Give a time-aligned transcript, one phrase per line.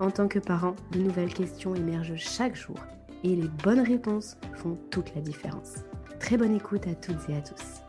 [0.00, 2.78] en tant que parent, de nouvelles questions émergent chaque jour
[3.22, 5.74] et les bonnes réponses font toute la différence.
[6.18, 7.82] Très bonne écoute à toutes et à tous.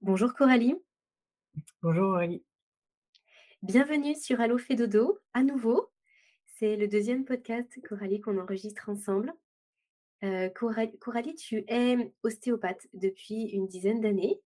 [0.00, 0.74] Bonjour Coralie.
[1.82, 2.42] Bonjour Aurélie.
[3.62, 5.90] Bienvenue sur Allo fait dodo à nouveau.
[6.58, 9.34] C'est le deuxième podcast Coralie qu'on enregistre ensemble.
[10.24, 14.40] Euh, Coralie, tu es ostéopathe depuis une dizaine d'années.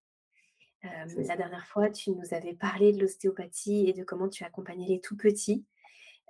[0.83, 4.87] Euh, la dernière fois, tu nous avais parlé de l'ostéopathie et de comment tu accompagnais
[4.87, 5.65] les tout petits.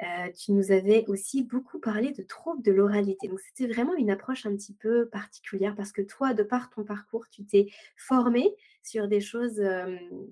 [0.04, 3.28] Euh, tu nous avais aussi beaucoup parlé de troubles de l'oralité.
[3.28, 6.84] Donc, c'était vraiment une approche un petit peu particulière parce que toi, de par ton
[6.84, 9.62] parcours, tu t'es formé sur des choses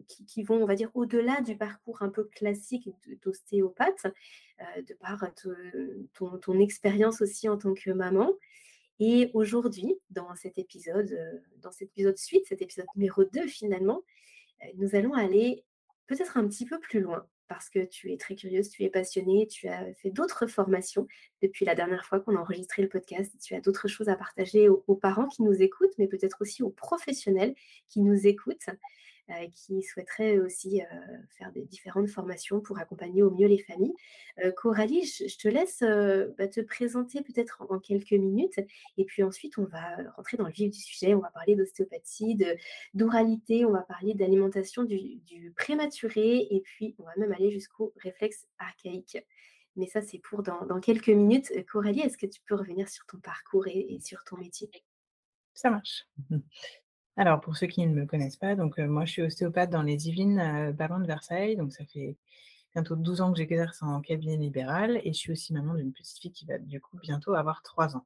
[0.07, 2.89] qui, vont, on va dire, au-delà du parcours un peu classique
[3.23, 4.07] d'ostéopathe,
[4.88, 5.23] de par
[6.16, 8.33] ton, ton expérience aussi en tant que maman.
[9.00, 14.02] Et aujourd'hui, dans cet épisode, euh, dans cet épisode suite, cet épisode numéro 2 finalement,
[14.64, 15.64] euh, nous allons aller
[16.08, 19.47] peut-être un petit peu plus loin parce que tu es très curieuse, tu es passionnée,
[19.47, 21.08] tu as fait d'autres formations
[21.41, 23.34] depuis la dernière fois qu'on a enregistré le podcast.
[23.41, 26.69] Tu as d'autres choses à partager aux parents qui nous écoutent, mais peut-être aussi aux
[26.69, 27.56] professionnels
[27.88, 28.69] qui nous écoutent.
[29.31, 30.85] Euh, qui souhaiteraient aussi euh,
[31.38, 33.94] faire des différentes formations pour accompagner au mieux les familles.
[34.44, 35.84] Euh, Coralie, je, te laisse
[36.38, 38.59] bah, te présenter peut-être en, quelques minutes
[38.97, 41.13] et puis ensuite on va rentrer dans le vif du sujet.
[41.13, 42.40] On va parler d'ostéopathie,
[42.95, 48.47] d'oralité, on va parler d'alimentation du, prématuré et puis on va même aller jusqu'au réflexe
[48.57, 49.17] archaïque.
[49.75, 51.51] Mais ça, c'est pour dans, quelques minutes.
[51.67, 54.72] Coralie, est-ce que tu peux revenir sur ton parcours et, et sur ton métier?
[55.53, 56.07] Ça marche.
[57.19, 60.07] Alors, pour ceux qui ne me connaissent pas, donc moi, je suis ostéopathe dans les
[60.07, 61.57] Yvelines, euh, de Versailles.
[61.57, 62.16] Donc, ça fait
[62.74, 66.18] bientôt 12 ans que j'exerce en cabinet libéral et je suis aussi maman d'une petite
[66.18, 68.06] fille qui va du coup bientôt avoir 3 ans.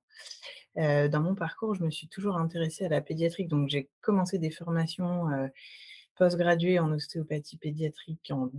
[0.76, 3.46] dans mon parcours, je me suis toujours intéressée à la pédiatrie.
[3.46, 5.28] Donc, j'ai commencé des formations
[6.16, 8.50] post-graduées en ostéopathie pédiatrique en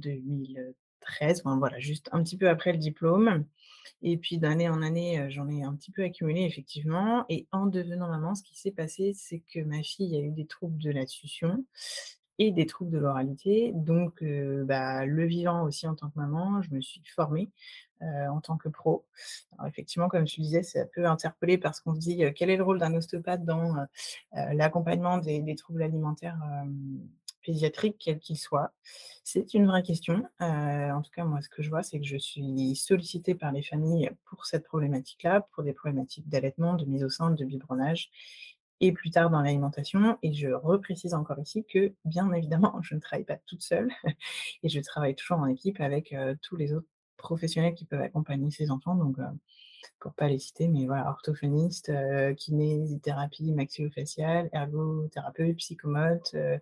[1.05, 3.45] 2013, voilà, juste un petit peu après le diplôme.
[4.03, 7.25] Et puis d'année en année, j'en ai un petit peu accumulé effectivement.
[7.29, 10.47] Et en devenant maman, ce qui s'est passé, c'est que ma fille a eu des
[10.47, 11.65] troubles de la succion
[12.39, 13.73] et des troubles de l'oralité.
[13.75, 14.23] Donc,
[14.65, 17.49] bah, le vivant aussi en tant que maman, je me suis formée
[18.01, 19.07] en tant que pro.
[19.53, 22.57] Alors, effectivement, comme tu disais, c'est un peu interpellé parce qu'on se dit quel est
[22.57, 23.75] le rôle d'un ostéopathe dans
[24.33, 26.39] l'accompagnement des, troubles alimentaires
[27.45, 28.73] pédiatrique, quel qu'il soit
[29.23, 30.25] C'est une vraie question.
[30.41, 33.63] En tout cas, moi, ce que je vois, c'est que je suis sollicitée par les
[33.63, 38.11] familles pour cette problématique-là, pour des problématiques d'allaitement, de mise au sein, de biberonnage,
[38.81, 40.19] et plus tard dans l'alimentation.
[40.23, 43.91] Et je reprécise encore ici que, bien évidemment, je ne travaille pas toute seule,
[44.63, 48.71] et je travaille toujours en équipe avec tous les autres professionnels qui peuvent accompagner ces
[48.71, 48.97] enfants.
[49.99, 56.59] Pour pas les citer, mais voilà, orthophoniste, euh, kinésithérapie maxillofaciale, ergothérapeute, psychomote, euh,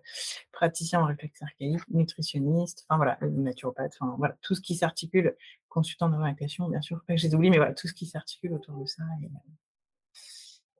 [0.51, 5.35] praticien en réflexe archaïque, nutritionniste, enfin voilà, naturopathe, enfin voilà, tout ce qui s'articule,
[5.69, 8.53] consultant de réactation, bien sûr, pas que j'ai oublié, mais voilà, tout ce qui s'articule
[8.53, 9.03] autour de ça.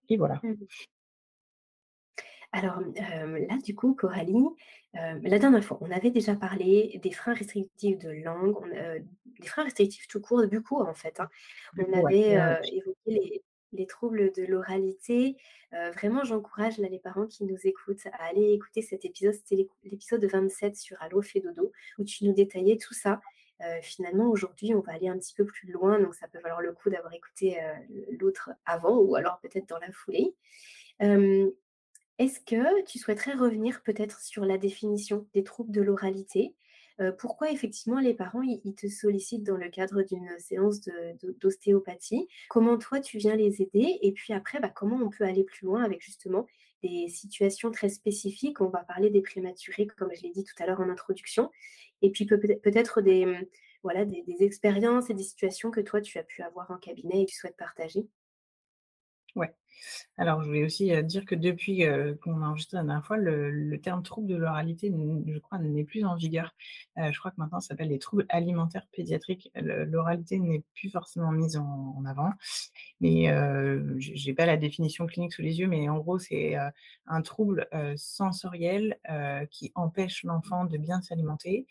[0.10, 0.42] Et, et voilà.
[2.54, 4.46] Alors là, du coup, Coralie,
[4.94, 8.72] la dernière fois, on avait déjà parlé des freins restrictifs de langue,
[9.40, 11.20] des freins restrictifs tout court, de coup, en fait.
[11.20, 11.30] Hein.
[11.80, 12.38] On avait
[12.72, 13.42] évoqué
[13.72, 15.36] les, troubles de l'oralité.
[15.96, 19.34] vraiment, j'encourage les parents qui nous écoutent à aller écouter cet épisode.
[19.34, 23.20] C'était l'épisode 27 sur Allo fait dodo, où tu nous détaillais tout ça.
[23.82, 26.72] finalement, aujourd'hui, on va aller un petit peu plus loin, donc ça peut valoir le
[26.72, 27.58] coup d'avoir écouté
[28.20, 30.36] l'autre avant ou alors peut-être dans la foulée.
[32.20, 36.56] Est-ce que tu souhaiterais revenir peut-être sur la définition des troubles de l'oralité?
[37.18, 38.42] Pourquoi effectivement les parents
[38.78, 40.82] te sollicitent dans le cadre d'une séance
[41.42, 42.28] d'ostéopathie?
[42.50, 43.98] Comment toi tu viens les aider?
[44.04, 46.46] Et puis après, bah, comment on peut aller plus loin avec justement
[46.84, 48.62] des situations très spécifiques?
[48.62, 51.50] On va parler des prématurés, comme je l'ai dit tout à l'heure en introduction,
[52.04, 53.46] et puis peut peut-être des, mmh,
[53.82, 57.26] voilà, des expériences et des situations que toi tu as pu avoir en cabinet et
[57.26, 58.08] tu souhaites partager?
[59.36, 59.54] Ouais.
[60.18, 63.18] Alors je voulais aussi, heu, dire que depuis, heu, qu'on a enregistré la dernière fois,
[63.18, 64.92] le terme trouble de l'oralité
[65.28, 66.54] je crois n'est plus en vigueur.
[67.00, 69.50] Heu, je crois que maintenant ça s'appelle les troubles alimentaires pédiatriques.
[69.56, 72.30] L'oralité n'est plus forcément mise en avant.
[73.02, 76.56] Mais, heu, j'ai pas la définition clinique sous les yeux, mais en gros c'est,
[77.08, 77.68] un trouble,
[77.98, 78.98] sensoriel,
[79.52, 81.66] qui empêche l'enfant de bien s'alimenter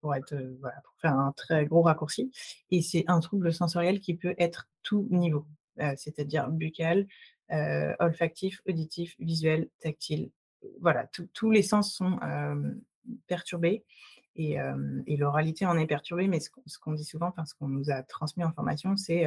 [0.00, 2.32] pour être, voilà, pour faire un très gros raccourci
[2.70, 5.46] et c'est un trouble sensoriel qui peut être tout niveau,
[5.96, 7.06] c'est-à-dire buccal,
[7.52, 10.30] heu, olfactif, auditif, visuel, tactile,
[10.80, 12.18] voilà, tous les sens sont,
[13.28, 13.84] perturbés
[14.36, 14.56] et
[15.06, 16.50] et l'oralité en est perturbée, mais ce
[16.80, 19.26] qu'on dit souvent, enfin ce qu'on nous a transmis en formation, c'est,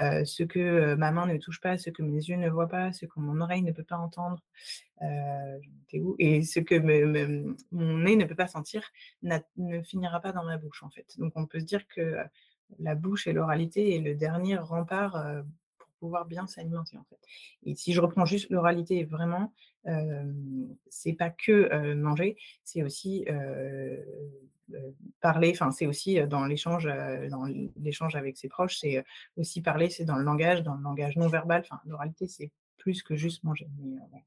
[0.00, 3.06] «Ce que, ma main ne touche pas, ce que mes yeux ne voient pas, ce
[3.06, 4.40] que mon oreille ne peut pas entendre»,
[5.94, 6.16] où?
[6.18, 6.76] «Et ce que
[7.72, 8.82] mon nez ne peut pas sentir
[9.22, 11.18] ne finira pas dans ma bouche», en fait.
[11.18, 12.16] Donc on peut se dire que,
[12.80, 15.16] la bouche et l'oralité est le dernier rempart,
[15.98, 17.18] pouvoir bien s'alimenter, en fait.
[17.64, 19.52] Et si je reprends juste l'oralité vraiment,
[19.84, 23.26] hem, c'est pas que, manger, c'est aussi,
[25.20, 26.88] parler, enfin c'est aussi, dans l'échange,
[27.30, 27.44] dans
[27.76, 29.04] l'échange avec ses proches, c'est,
[29.36, 32.50] aussi parler, c'est dans le langage, dans le langage non verbal, enfin l'oralité, c'est
[32.84, 34.24] plus que juste manger, mais, voilà.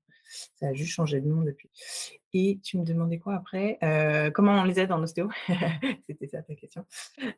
[0.55, 1.69] Ça a juste changé de nom depuis.
[2.33, 3.77] Et tu me demandais quoi après?
[3.83, 5.29] Heu, comment on les aide en ostéo?
[6.09, 6.85] C'était ça ta question.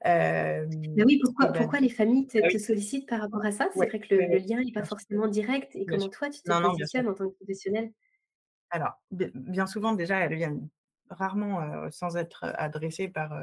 [0.04, 3.70] Hem oui, pourquoi bah pourquoi les familles te ah te sollicitent par rapport à ça?
[3.74, 6.10] C'est Ouais, vrai que le lien n'est pas forcément direct et comment sûr.
[6.10, 7.94] toi tu te Non, non, positionnes en tant que professionnel?
[8.72, 10.70] Alors, bien souvent déjà, elles viennent
[11.10, 13.34] rarement, heu, sans être adressées par,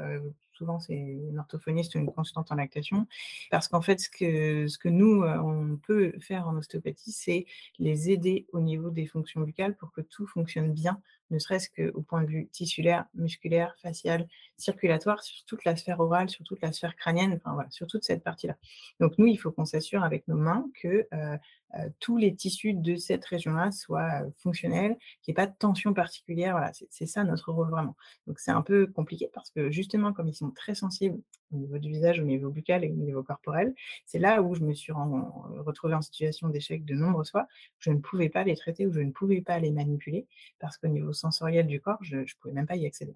[0.57, 3.07] souvent c'est une orthophoniste ou une consultante en lactation.
[3.51, 7.45] Parce qu'en fait, ce que ce que nous, heu, on peut faire en ostéopathie, c'est
[7.79, 12.01] les aider au niveau des fonctions buccales pour que tout fonctionne bien, ne serait-ce qu'au
[12.01, 14.27] point de vue tissulaire, musculaire, facial,
[14.57, 18.03] circulatoire, sur toute la sphère orale, sur toute la sphère crânienne, enfin voilà, sur toute
[18.03, 18.55] cette partie-là.
[18.99, 21.37] Donc nous, il faut qu'on s'assure avec nos mains que, heu
[21.75, 25.93] heu, tous les tissus de cette région-là soient, fonctionnels, qu'il y ait pas de tension
[25.93, 27.95] particulière, voilà, c'est ça notre rôle vraiment.
[28.25, 31.21] Donc c'est un peu compliqué parce que justement, comme ils sont très sensibles
[31.51, 33.73] au niveau du visage, au niveau buccal et au niveau corporel,
[34.05, 37.47] c'est là où je me suis retrouvée en situation d'échec de nombreuses fois.
[37.79, 40.27] Je ne pouvais pas les traiter ou je ne pouvais pas les manipuler
[40.59, 43.13] parce qu'au niveau sensoriel du corps, je je pouvais même pas y accéder.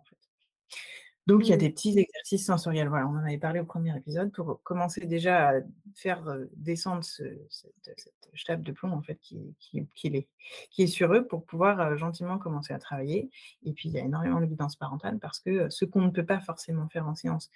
[1.27, 1.73] Donc il y a des Mmh.
[1.73, 5.53] petits exercices sensoriels, voilà, on en avait parlé au premier épisode pour commencer déjà à
[5.95, 6.23] faire,
[6.55, 10.27] descendre ce cette cette chape de plomb en fait qui qui qui est
[10.71, 13.29] qui est sur eux pour pouvoir, gentiment commencer à travailler
[13.63, 16.25] et puis il y a énormément de guidance parentale parce que, ce qu'on ne peut
[16.25, 17.51] pas forcément faire en séance,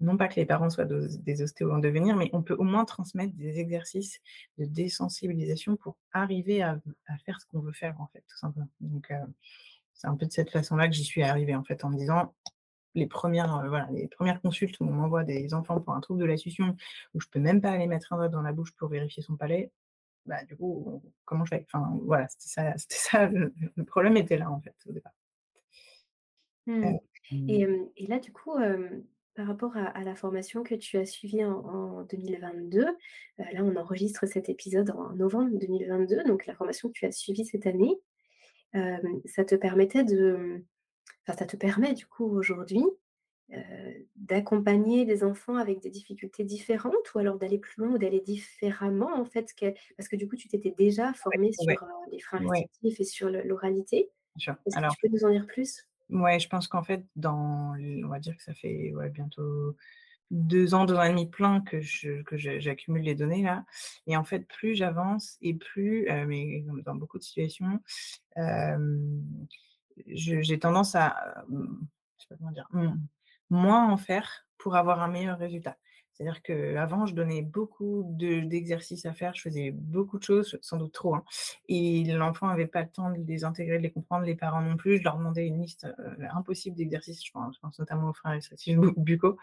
[0.00, 2.84] non pas que les parents soient des ostéos en devenir, mais on peut au moins
[2.84, 4.20] transmettre des exercices
[4.58, 8.68] de désensibilisation pour arriver à à faire ce qu'on veut faire en fait, tout simplement.
[8.80, 9.12] Donc
[9.94, 12.34] c'est un peu de cette façon-là que j'y suis arrivée en fait, en me disant
[12.98, 16.20] les premières, heu, voilà, les premières consultes où on m'envoie des enfants pour un trouble
[16.20, 16.76] de la succion,
[17.14, 19.36] où je peux même pas aller mettre un doigt dans la bouche pour vérifier son
[19.36, 19.72] palais,
[20.26, 21.66] bah, du coup, comment je fais?
[21.72, 25.12] Enfin, voilà, c'était ça c'était ça le le problème était là, en fait, au départ.
[26.66, 26.98] Mmh.
[27.48, 28.52] Et Hem, hem et là, du coup,
[29.34, 32.94] par rapport à à la formation que tu as suivie en en 2022, heu,
[33.38, 37.44] là, on enregistre cet épisode en novembre 2022, donc la formation que tu as suivie
[37.44, 38.00] cette année,
[39.26, 40.64] ça te permettait de, mmh,
[41.28, 42.84] enfin, ça te permet, du coup, aujourd'hui,
[44.16, 49.14] d'accompagner des enfants avec des difficultés différentes ou alors d'aller plus loin ou d'aller différemment,
[49.18, 51.66] en fait, que parce que, du coup, tu t'étais déjà ouais, ouais, sur,
[52.10, 54.10] les freins ouais, et sur l'oralité.
[54.36, 55.86] Est-ce que tu peux nous en dire plus?
[56.10, 59.76] Ouais, je pense qu'en fait, dans on va dire que ça fait, bientôt
[60.30, 63.64] 2 ans, 2 ans et demi plein que je que j'accumule les données là
[64.06, 67.80] et en fait, plus j'avance et plus, mais dans beaucoup de situations,
[70.06, 71.44] j'ai tendance à,
[72.52, 72.94] dire, mmh,
[73.50, 75.76] moins en faire pour avoir un meilleur résultat.
[76.12, 80.76] C'est-à-dire qu'avant, je donnais beaucoup de d'exercices à faire, je faisais beaucoup de choses, sans
[80.76, 81.22] doute trop, hein
[81.68, 84.76] et l'enfant avait pas le temps de les intégrer, de les comprendre, les parents non
[84.76, 84.98] plus.
[84.98, 85.86] Je leur demandais une liste,
[86.34, 89.38] impossible d'exercices, je pense notamment aux freins réstrictifs bu buccaux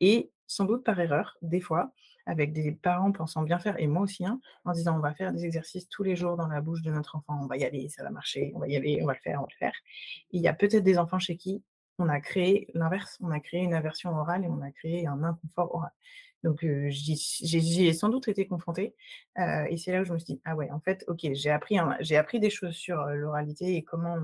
[0.00, 1.92] et sans doute par erreur, des fois,
[2.30, 5.32] avec des parents pensant bien faire et moi aussi, hein, en disant: «On va faire
[5.32, 7.88] des exercices tous les jours dans la bouche de notre enfant, on va y aller,
[7.88, 9.74] ça va marcher, on va y aller, on va le faire, on va le faire».
[10.32, 11.62] Il y a peut-être des enfants chez qui
[11.98, 15.22] on a créé l'inverse, on a créé une aversion orale et on a créé un
[15.22, 15.90] inconfort oral.
[16.42, 18.94] Donc heu, j'y ai sans doute été confrontée,
[19.38, 21.50] heu et c'est là où je me suis dit: «Ah ouais, en fait, OK, j'ai
[21.50, 24.16] appris appris des choses sur, heu, l'oralité et comment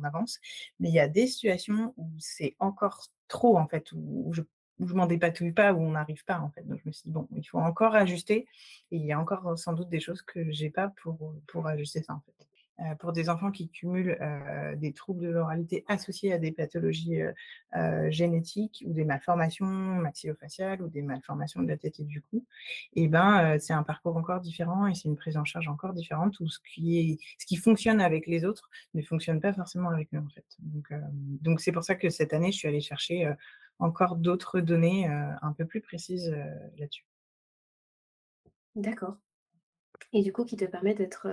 [0.00, 0.40] on avance,
[0.80, 4.42] mais il y a des situations où c'est encore trop, en fait, où où je
[4.80, 6.62] où je m'en dépatouille pas, où on n'arrive pas, en fait».
[6.66, 8.46] Donc je me suis dit: «Bon, il faut encore ajuster»
[8.90, 12.02] et il y a encore, sans doute des choses que j'ai pas pour, pour ajuster
[12.02, 12.46] ça, en fait.
[12.80, 17.20] Heu, pour des enfants qui cumulent, heu, des troubles de l'oralité associés à des pathologies,
[17.22, 22.44] heu, génétiques ou des malformations maxillofaciales ou des malformations de la tête et du cou
[22.94, 26.38] et ben, c'est un parcours encore différent et c'est une prise en charge encore différente
[26.40, 30.12] où ce qui est ce qui fonctionne avec les autres ne fonctionne pas forcément avec
[30.14, 30.44] eux, en fait.
[30.60, 30.92] Donc,
[31.42, 33.30] donc c'est pour ça que cette année, je suis allée chercher,
[33.78, 36.34] encore d'autres données, un peu plus précises,
[36.78, 37.04] là-dessus.
[38.76, 39.16] D'accord
[40.12, 41.28] et du coup qui te permet d'être,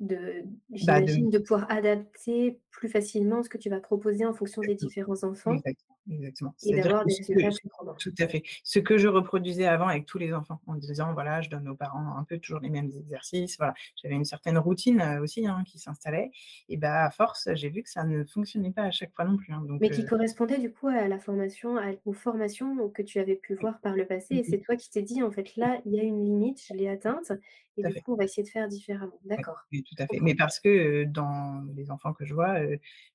[0.00, 0.44] de
[0.80, 4.62] Bah, de j'imagine de pouvoir adapter plus facilement ce que tu vas proposer en fonction
[4.64, 5.62] des différents enfants.
[5.64, 6.54] Exactement, exactement.
[6.62, 7.98] et d'avoir des résultats plus probants.
[7.98, 8.42] tout à fait.
[8.64, 11.76] Ce que je reproduisais avant avec tous les enfants, en disant: «Voilà, je donne aux
[11.76, 13.74] parents un peu toujours les mêmes exercices», voilà.
[13.96, 16.30] J'avais une certaine routine, heu, aussi, hein, qui s'installait
[16.68, 19.36] et bah, à force, j'ai vu que ça ne fonctionnait pas à chaque fois non
[19.36, 22.88] plus, hein, donc Mais qui heu, correspondait du coup à la formation à aux formations
[22.90, 24.54] que tu avais pu voir par le passé Mmh et mh.
[24.54, 26.88] c'est toi qui t'es dit: «En fait là, il y a une limite, je l'ai
[26.88, 27.32] atteinte
[27.76, 28.04] et Tout du fait.
[28.04, 29.18] coup on va essayer de faire différemment».
[29.24, 30.20] D'accord, oui, tout à fait.
[30.20, 30.68] Mais parce que,
[31.02, 32.60] heu, dans les enfants que je vois,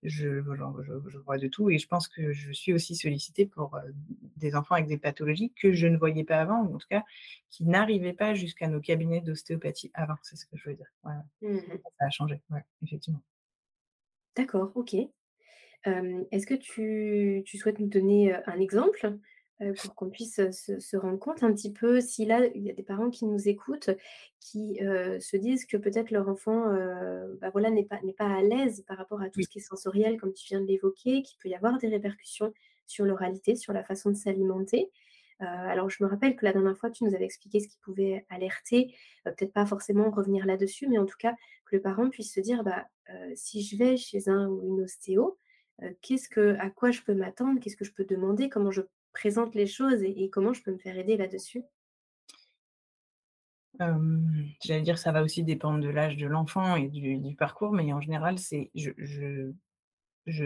[0.04, 3.94] je je vois de tout et je pense que je suis aussi sollicitée pour, heu,
[4.38, 7.04] des enfants avec des pathologies que je ne voyais pas avant ou en tout cas
[7.50, 10.92] qui n'arrivaient pas jusqu'à nos cabinets d'ostéopathie avant, c'est ce que je veux dire.
[11.04, 11.14] Ouais.
[11.42, 11.58] Mmh
[12.00, 13.22] Ça a changé, ouais, effectivement.
[14.36, 14.96] D'accord, OK.
[15.86, 19.18] Est-ce que tu tu souhaites nous donner, un exemple,
[19.82, 22.74] pour qu'on puisse, se se rendre compte un petit peu si là, il y a
[22.74, 23.90] des parents qui nous écoutent,
[24.40, 26.66] qui, se disent que peut-être leur enfant,
[27.42, 29.60] bah, voilà, n'est pas n'est pas à l'aise par rapport à tout Oui, ce qui
[29.60, 32.54] est sensoriel comme tu viens de l'évoquer, qu'il peut y avoir des répercussions
[32.88, 34.92] sur l'oralité, sur la façon de s'alimenter.
[35.42, 37.78] Heu, alors je me rappelle que la dernière fois, tu nous avais expliqué ce qui
[37.80, 38.96] pouvait alerter,
[39.28, 41.34] heu, peut-être pas forcément revenir là-dessus, mais en tout cas
[41.66, 44.84] que le parent puisse se dire: «Bah, heu, si je vais chez un ou une
[44.84, 45.38] ostéo,
[46.02, 47.60] qu'est-ce que à quoi je peux m'attendre?
[47.60, 48.50] Qu'est-ce que je peux demander?
[48.50, 48.82] Comment je
[49.14, 51.64] présente les choses et comment je peux me faire aider là-dessus?
[54.64, 58.02] j'allais dire ça va aussi dépendre de l'âge de l'enfant et du parcours, mais en
[58.02, 59.52] général, c'est je je
[60.28, 60.46] Je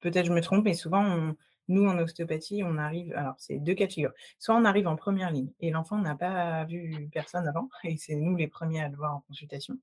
[0.00, 1.34] peut-être je me trompe, mais souvent
[1.68, 4.12] nous en ostéopathie, on arrive alors c'est 2 cas de figure.
[4.38, 8.16] Soit on arrive en première ligne et l'enfant n'a pas vu personne avant et c'est
[8.16, 9.78] nous les premiers à le voir en consultation.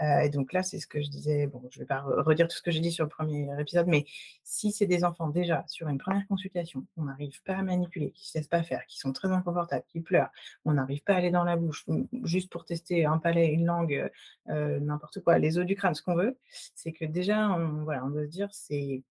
[0.00, 2.48] Heu et donc là, c'est ce que je disais, bon, je vais pas re redire
[2.48, 4.06] tout ce que j'ai dit sur le premier épisode, mais
[4.44, 8.28] si c'est des enfants déjà sur une première consultation, on n'arrive pas à manipuler, qui
[8.28, 10.30] se laissent pas faire, qui sont très inconfortables, qui pleurent,
[10.64, 13.66] on n'arrive pas à aller dans la bouche, ou juste pour tester un palais, une
[13.66, 14.10] langue,
[14.48, 16.38] heu, n'importe quoi, les os du crâne, ce qu'on veut,
[16.74, 19.02] c'est que déjà on voilà, on doit se dire c'est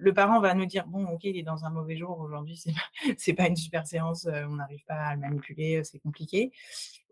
[0.00, 2.72] le parent va nous dire: «Bon, OK, il est dans un mauvais jour aujourd'hui, c'est
[2.72, 2.82] pas
[3.44, 6.52] pas une super séance, heu, on n'arrive pas à le manipuler, heu, c'est compliqué».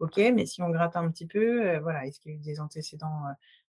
[0.00, 2.40] OK, mais si on gratte un petit peu, heu, voilà, est-ce qu'il y a eu
[2.40, 3.24] des antécédents,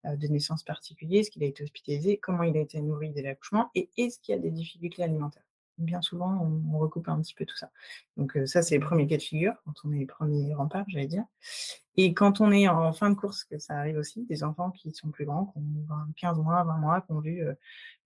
[0.05, 1.19] de naissance particuliers?
[1.19, 2.17] Est-ce qu'il a été hospitalisé?
[2.17, 3.69] Comment il a été nourri dès l'accouchement?
[3.75, 5.48] Et est-ce qu'il y a des difficultés alimentaires?
[5.79, 6.33] Bien souvent,
[6.73, 7.71] on recoupe un petit peu tout ça.
[8.17, 10.83] Donc heu, ça, c'est les premiers cas de figure, quand on est les premiers remparts,
[10.89, 11.23] j'allais dire.
[11.97, 14.91] Et quand on est en fin de course, que ça arrive aussi, des enfants qui
[14.93, 17.55] sont plus grands, qui ont 20 15 mois, 20 mois, qui ont vu, heu,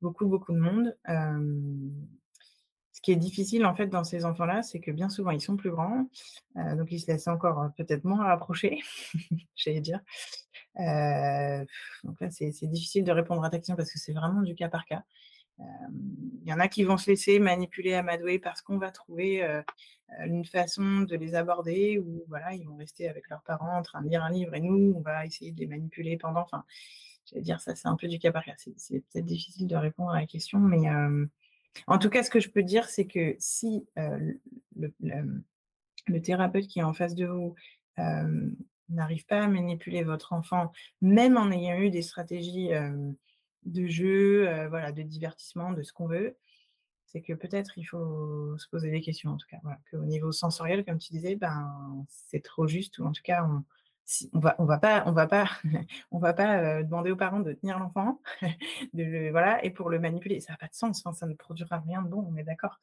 [0.02, 0.96] beaucoup, beaucoup de monde.
[1.08, 1.92] Hem,
[2.94, 5.58] ce qui est difficile, en fait, dans ces enfants-là, c'est que bien souvent, ils sont
[5.58, 6.08] plus grands,
[6.56, 8.80] donc ils se laissent encore, peut-être moins approcher,
[9.56, 10.00] j'allais dire.
[12.04, 14.70] Donc là, c'est difficile de répondre à ta question parce que c'est vraiment du cas
[14.70, 15.04] par cas.
[15.60, 19.44] Il y en a qui vont se laisser manipuler, amadouer parce qu'on va trouver,
[20.26, 24.02] une façon de les aborder où voilà, ils vont rester avec leurs parents en train
[24.02, 26.64] de lire un livre et nous, on va essayer de les manipuler pendant enfin,
[27.26, 28.54] j'allais dire ça, c'est un peu du cas par cas.
[28.58, 30.88] C'est peut-être difficile de répondre à la question, mais
[31.88, 33.86] en tout cas, ce que je peux dire, c'est que si,
[34.76, 37.56] le thérapeute qui est en face de vous,
[38.90, 42.70] n'arrive pas à manipuler votre enfant, même en ayant eu des stratégies,
[43.66, 46.36] de jeu, heu, voilà, de divertissement, de ce qu'on veut,
[47.06, 49.80] c'est que peut-être il faut se poser des questions en tout cas, voilà.
[50.06, 53.64] Niveau sensoriel, comme tu disais, ben, c'est trop juste ou en tout cas on
[54.06, 55.50] si on va on va pas on va pas
[56.12, 58.22] on va pas, heu, demander aux parents de tenir l'enfant,
[58.94, 60.40] de voilà et pour le manipuler.
[60.42, 62.80] Ça a pas de sens, ça ne produira rien de bon, on est d'accord?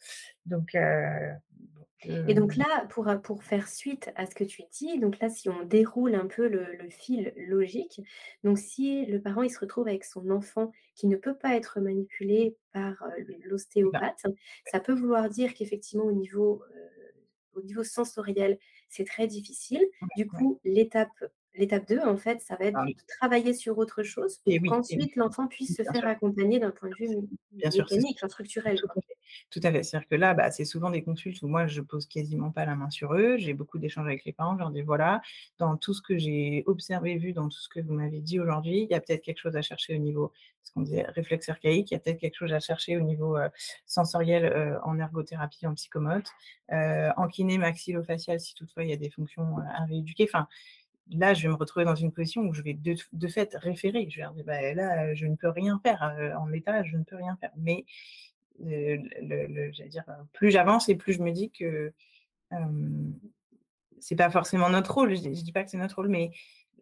[0.46, 1.36] Donc bon,
[2.26, 5.28] Et donc là, pour, heu, pour faire suite à ce que tu dis, donc là,
[5.28, 8.00] si on déroule un peu le le fil logique,
[8.44, 11.80] donc si le parent, il se retrouve avec son enfant qui ne peut pas être
[11.80, 14.26] manipulé par, heu, eh ben, l'ostéopathe,
[14.64, 16.62] ça peut vouloir dire qu'effectivement au niveau,
[17.54, 19.84] au niveau sensoriel, c'est très difficile.
[20.14, 21.10] Du coup, l'étape
[21.54, 24.38] l'étape 2, en fait, ça va être Ah de oui de travailler sur autre chose
[24.38, 27.08] pour oui qu'ensuite l'enfant puisse se faire accompagner d'un point de vue
[27.52, 28.80] Bien mécanique, enfin structurel,
[29.50, 29.82] tout à fait.
[29.82, 32.76] C'est-à-dire que là, bah, c'est souvent des consultes où moi, je pose quasiment pas la
[32.76, 33.36] main sur eux.
[33.38, 34.54] J'ai beaucoup d'échanges avec les parents.
[34.54, 35.20] Je leur dis: «Voilà,
[35.58, 38.82] dans tout ce que j'ai observé, vu, dans tout ce que vous m'avez dit aujourd'hui,
[38.82, 41.90] il y a peut-être quelque chose à chercher au niveau» ce qu'on disait réflexe archaïque,
[41.90, 43.36] il y a peut-être quelque chose à chercher au niveau,
[43.86, 46.30] sensoriel, en ergothérapie, en psychomote,
[46.70, 50.24] en kiné maxillofacial si toutefois il y a des fonctions, à rééduquer.
[50.24, 50.46] Enfin,
[51.12, 54.08] là, je vais me retrouver dans une position où je vais de de fait référer.
[54.10, 57.04] Je vais dire: «Bah, là, je ne peux rien faire, heu, en l'état, je ne
[57.04, 57.50] peux rien faire».
[57.56, 57.84] Mais,
[58.60, 61.92] j'allais dire, heu, plus j'avance et plus je me dis que,
[62.52, 63.14] hem,
[64.00, 65.10] c'est pas forcément notre rôle.
[65.16, 66.32] Je je dis pas que c'est notre rôle, mais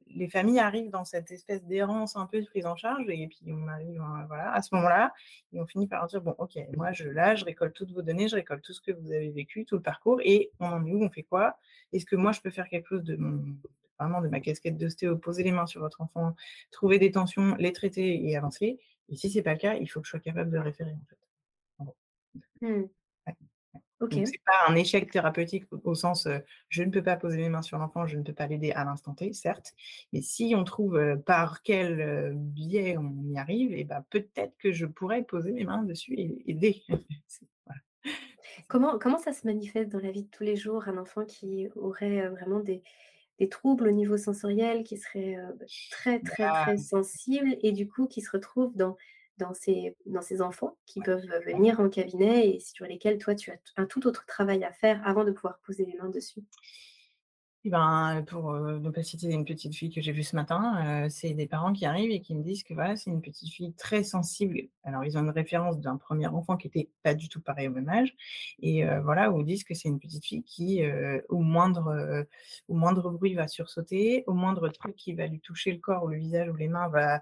[0.08, 3.40] les familles arrivent dans cette espèce d'errance un peu de prise en charge et puis
[3.52, 5.12] on arrive, heu, voilà, à ce moment-là
[5.52, 8.28] et on finit par dire: «Bon, OK, moi je là, je récolte toutes vos données,
[8.28, 10.92] je récolte tout ce que vous avez vécu, tout le parcours et on en est
[10.94, 11.04] où?
[11.04, 11.58] On fait quoi?
[11.92, 13.44] Est-ce que moi je peux faire quelque chose de mon
[13.98, 16.34] vraiment de ma casquette d'ostéo, poser les mains sur votre enfant,
[16.70, 18.78] trouver des tensions, les traiter et avancer?
[19.08, 21.04] Et si c'est pas le cas, il faut que je sois capable de référer, en
[21.08, 21.18] fait».
[21.78, 21.96] En gros.
[22.60, 22.88] Mmh.
[23.26, 23.36] Ouais.
[24.00, 24.12] OK.
[24.12, 26.28] c'est pas un échec thérapeutique au sens,
[26.68, 28.84] je ne peux pas poser mes mains sur l'enfant, je ne peux pas l'aider à
[28.84, 29.74] l'instant T, certes,
[30.12, 34.86] mais si on trouve, par quel, biais on y arrive et bah, peut-être que je
[34.86, 36.82] pourrais poser mes mains dessus et aider.
[37.66, 37.80] Voilà.
[38.68, 41.68] Comment comment ça se manifeste dans la vie de tous les jours, un enfant qui
[41.74, 42.82] aurait, vraiment des
[43.38, 47.72] des troubles au niveau sensoriel, qui serait, heu, bah, très, très, Bah, très sensible et
[47.72, 48.96] du coup qui se retrouve dans
[49.38, 51.58] dans ces dans ces enfants qui peuvent, ouais.
[51.58, 55.06] venir en cabinet et sur lesquels toi tu as un tout autre travail à faire
[55.06, 56.44] avant de pouvoir poser les mains dessus?
[57.68, 61.04] Et ben, pour, heu, ne pas citer une petite fille que j'ai vue ce matin,
[61.04, 63.50] heu, c'est des parents qui arrivent et qui me disent que voilà, c'est une petite
[63.52, 64.62] fille très sensible.
[64.84, 67.72] Alors ils ont une référence d'un premier enfant qui était pas du tout pareil au
[67.72, 68.14] même âge
[68.62, 70.80] et heu, voilà, où ils disent que c'est une petite fille qui,
[71.28, 72.26] au moindre,
[72.68, 76.08] au moindre bruit va sursauter, au moindre truc qui va lui toucher le corps ou
[76.08, 77.20] le visage ou les mains va,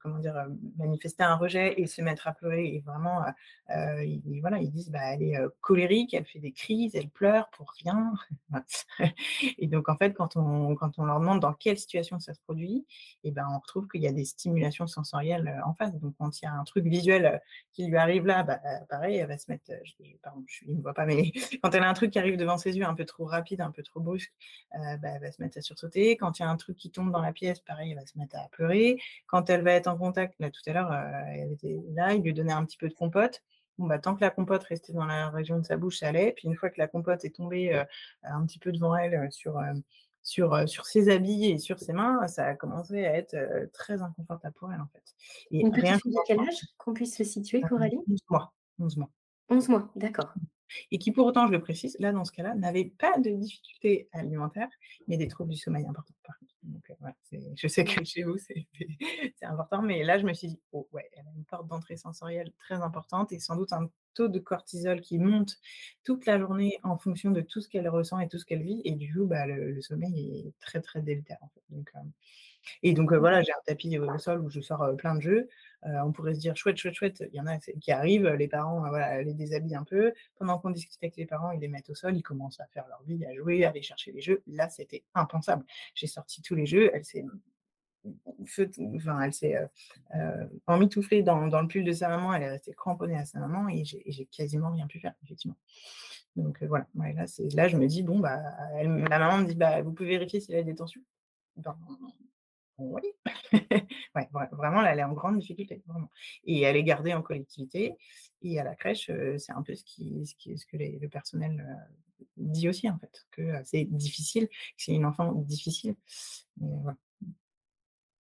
[0.00, 0.36] comment dire?
[0.36, 3.22] Heu, manifester un rejet et se mettre à pleurer et vraiment,
[3.70, 7.48] heu, ils voilà, ils disent: «Bah, elle est, colérique, elle fait des crises, elle pleure
[7.50, 8.12] pour rien».
[9.58, 12.40] Et donc en fait, quand on quand on leur demande dans quelle situation ça se
[12.40, 12.86] produit
[13.24, 15.94] et ben, on retrouve qu'il y a des stimulations sensorielles, en face.
[16.00, 17.40] Donc quand il y a un truc visuel,
[17.72, 20.82] qui lui arrive là, bah, pareil, elle va se mettre, je pardon, je il me
[20.82, 23.04] voit pas, mais quand elle a un truc qui arrive devant ses yeux un peu
[23.04, 24.32] trop rapide, un peu trop brusque,
[24.72, 26.16] bah, elle va se mettre à sursauter.
[26.16, 28.18] Quand il y a un truc qui tombe dans la pièce, pareil, elle va se
[28.18, 28.98] mettre à pleurer.
[29.26, 32.22] Quand elle va être en contact, là, tout à l'heure, heu, elle était là, il
[32.22, 33.42] lui donnait un petit peu de compote.
[33.78, 36.32] Bon, bah, tant que la compote restait dans la région de sa bouche, ça allait.
[36.36, 37.84] Puis une fois que la compote est tombée, heu,
[38.22, 39.60] un petit peu devant elle, heu, sur,
[40.22, 43.36] sur, sur ses habits et sur ses mains, ça a commencé à être,
[43.72, 45.02] très inconfortable pour elle, en fait.
[45.50, 46.60] Et Une petite rien quel âge?
[46.78, 47.98] Qu'on puisse se situer, Coralie?
[48.08, 49.10] 11 mois, 11 mois.
[49.48, 50.32] 11 mois, d'accord.
[50.90, 54.08] Et qui pour autant, je le précise, là, dans ce cas-là, n'avait pas de difficultés
[54.12, 54.68] alimentaires,
[55.08, 56.52] mais des troubles du sommeil importants, par contre.
[56.62, 60.48] Donc, voilà, c'est je sais que chez vous, c'est important, mais là, je me suis
[60.48, 63.90] dit: «Oh ouais, elle a une porte d'entrée sensorielle très importante et sans doute un
[64.14, 65.56] taux de cortisol qui monte
[66.04, 68.80] toute la journée en fonction de tout ce qu'elle ressent et tout ce qu'elle vit»
[68.84, 71.62] et du coup, bah, le le sommeil est très, très délétère, en fait.
[71.70, 72.12] Donc, hem
[72.82, 75.48] et donc, voilà, j'ai un tapis, au sol où je sors, plein de jeux.
[75.82, 78.80] On pourrait se dire: «Chouette, chouette, chouette», il y en a qui arrivent, les parents,
[78.88, 80.12] voilà, les déshabillent un peu.
[80.38, 82.86] Pendant qu'on discute avec les parents, ils les mettent au sol, ils commencent à faire
[82.88, 84.42] leur vie, à jouer, à aller chercher les jeux.
[84.46, 85.64] Là, c'était impensable.
[85.94, 87.24] J'ai sorti tous les jeux, elle s'est
[88.96, 89.56] enfin, elle s'est,
[90.66, 93.68] emmitouflée dans dans le pull de sa maman, elle est restée cramponnée à sa maman
[93.68, 95.56] et j'ai quasiment rien pu faire, effectivement.
[96.36, 97.24] Donc, voilà, ouais, là,
[97.54, 98.42] là, je me dis: «Bon, bah»,
[98.76, 101.02] elle la maman me dit: «Bah, vous pouvez vérifier s'il a des tensions?»
[101.56, 101.76] ben
[102.78, 103.02] oui.
[104.52, 106.10] Vraiment elle est en grande difficulté, vraiment
[106.44, 107.96] et elle est gardée en collectivité
[108.42, 111.64] et à la crèche, c'est un peu ce qui ce qui ce que le personnel,
[112.36, 115.96] dit aussi en fait, que, c'est difficile, que c'est une enfant difficile.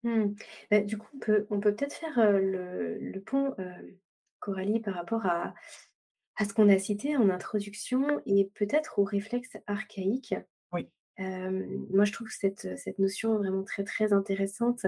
[0.02, 0.34] Mmh.
[0.70, 3.54] Bah, du coup, on peut on peut peut-être faire, le pont,
[4.38, 5.54] Coralie, par rapport à
[6.36, 10.34] à ce qu'on a cité en introduction et peut-être aux réflexes archaïques.
[11.18, 14.86] Moi, je trouve cette, cette notion vraiment très, très intéressante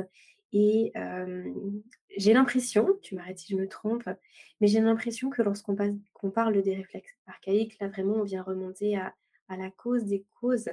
[0.52, 0.92] et
[2.16, 4.08] j'ai l'impression, tu m'arrêtes si je me trompe,
[4.60, 8.42] mais j'ai l'impression que lorsqu'on passe qu'on parle des réflexes archaïques, là, vraiment, on vient
[8.42, 9.14] remonter à
[9.50, 10.68] à la cause des causes.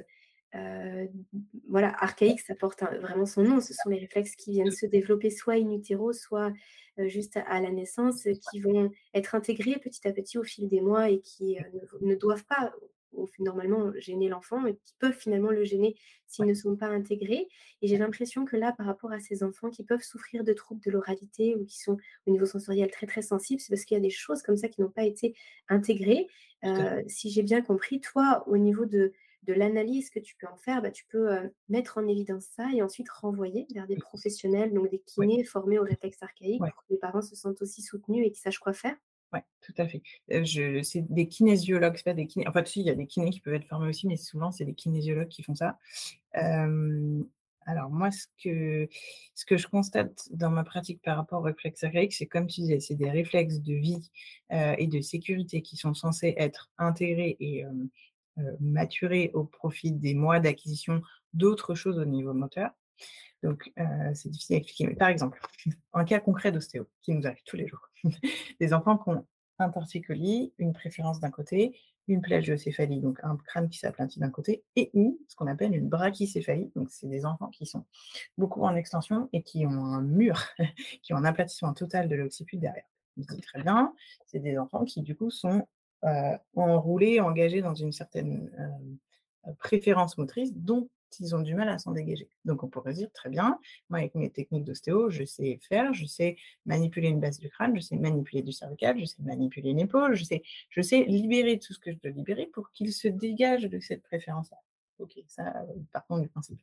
[1.68, 3.60] Voilà, archaïque, ça porte un vraiment son nom.
[3.60, 6.52] Ce sont les réflexes qui viennent se développer soit in utero, soit,
[6.98, 10.80] juste à à la naissance, qui vont être intégrés petit à petit au fil des
[10.80, 11.64] mois et qui, heu,
[12.00, 12.72] ne ne doivent pas
[13.12, 16.86] au normalement gêner l'enfant et qui peuvent finalement le gêner s'ils ouais, ne sont pas
[16.86, 17.48] intégrés.
[17.82, 20.82] Et j'ai l'impression que là, par rapport à ces enfants qui peuvent souffrir de troubles
[20.82, 23.98] de l'oralité ou qui sont au niveau sensoriel très, très sensibles, c'est parce qu'il y
[23.98, 25.34] a des choses comme ça qui n'ont pas été
[25.68, 26.26] intégrées.
[27.06, 29.12] si j'ai bien compris, toi, au niveau de
[29.46, 31.28] de l'analyse que tu peux en faire, bah, tu peux,
[31.68, 35.78] mettre en évidence ça et ensuite renvoyer vers des professionnels, donc des ouais, kinés formés
[35.78, 36.70] aux réflexes archaïques ouais.
[36.70, 38.96] pour que les parents se sentent aussi soutenus et qu'ils sachent quoi faire?
[39.36, 40.02] Ouais, tout à fait.
[40.82, 43.88] C'est des kinésiologues, en fait, si, il y a des kinés qui peuvent être formés
[43.88, 45.78] aussi, mais souvent, c'est des kinésiologues qui font ça.
[46.32, 52.26] Alors moi, ce que je constate dans ma pratique par rapport aux réflexes archaïques, c'est
[52.26, 54.10] comme tu disais, c'est des réflexes de vie,
[54.50, 57.64] et de sécurité qui sont censés être intégrés et
[58.60, 61.02] maturer au profit des mois d'acquisition
[61.34, 62.70] d'autres choses au niveau moteur.
[63.42, 63.70] Donc,
[64.14, 64.86] c'est difficile à expliquer.
[64.86, 65.40] Mais par exemple,
[65.92, 67.90] un cas concret d'ostéo qui nous arrive tous les jours.
[68.60, 69.26] Des enfants qui ont
[69.58, 74.62] un torticolis, une préférence d'un côté, une plagiocéphalie, donc un crâne qui s'aplatit d'un côté
[74.76, 76.70] et ou ce qu'on appelle une brachycéphalie.
[76.76, 77.84] Donc c'est des enfants qui sont
[78.38, 80.40] beaucoup en extension et qui ont un mur,
[81.02, 82.84] qui ont un aplatissement total de l'occiput derrière.
[83.16, 83.94] Dit très bien,
[84.26, 85.66] c'est des enfants qui du coup sont,
[86.04, 88.50] heu, enroulés, engagés dans une certaine,
[89.48, 90.88] heu, préférence motrice dont
[91.20, 92.28] ils ont du mal à s'en dégager.
[92.44, 93.58] Donc on pourrait dire: «Très bien,
[93.90, 97.74] moi avec mes techniques d'ostéo, je sais faire, je sais manipuler une base du crâne,
[97.76, 101.58] je sais manipuler du cervical, je sais manipuler une épaule, je sais je sais libérer
[101.58, 104.58] tout ce que je dois libérer pour qu'il se dégage de cette préférence-là».
[104.98, 106.60] OK, ça, heu, partons du principe.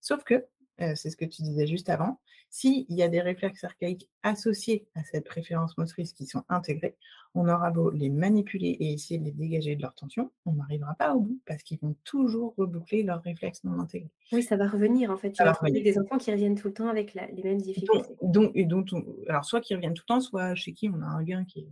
[0.00, 0.46] Sauf que,
[0.80, 4.86] heu, c'est ce que tu disais juste avant, s'il y a des réflexes archaïques associés
[4.94, 6.96] à cette préférence motrice qui sont intégrés,
[7.34, 10.94] on aura beau les manipuler et essayer de les dégager de leur tension, on n'arrivera
[10.94, 14.10] pas au bout parce qu'ils vont toujours reboucler leurs réflexes non intégrés.
[14.30, 15.32] Oui, ça va revenir en fait.
[15.32, 18.14] Tu vas des enfants qui reviennent tout le temps avec la les mêmes difficultés.
[18.22, 21.02] donc et dont on alors soit qui reviennent tout le temps, soit chez qui on
[21.02, 21.68] a un gain qui est,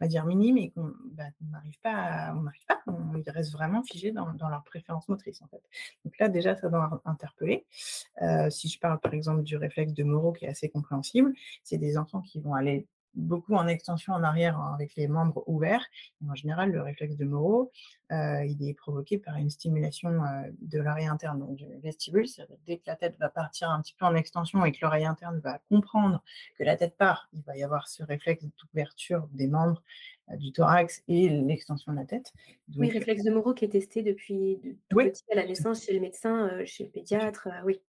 [0.00, 2.82] on va dire minime et qu'on bah, qu'on n'arrive pas à on n'arrive pas,
[3.16, 5.62] ils restent vraiment figés dans leurs préférences motrices, en fait.
[6.04, 7.66] Donc là, déjà, ça doit interpeller.
[8.22, 11.78] Heu, si je parle, par exemple, du réflexe de Moro qui est assez compréhensible, c'est
[11.78, 15.84] des enfants qui vont aller beaucoup en extension en arrière hein, avec les membres ouverts.
[16.22, 17.70] Et en général, le réflexe de Moro,
[18.12, 22.26] heu, il est provoqué par une stimulation, heu, de l'oreille interne, donc du vestibule.
[22.28, 25.06] C'est-à-dire dès que la tête va partir un petit peu en extension et que l'oreille
[25.06, 26.22] interne va comprendre
[26.58, 29.82] que la tête part, il va y avoir ce réflexe d'ouverture des membres,
[30.30, 32.32] heu, du thorax et l'extension de la tête.
[32.76, 35.92] Oui, réflexe de Moro qui est testé depuis de oui, petit à la naissance chez
[35.92, 37.80] le médecin, chez le pédiatre, oui.